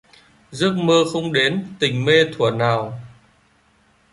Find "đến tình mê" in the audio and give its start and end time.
1.33-2.25